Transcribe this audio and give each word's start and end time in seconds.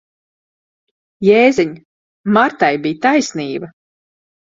Jēziņ! 1.27 1.75
Martai 2.37 2.71
bija 2.87 2.99
taisnība. 3.05 3.71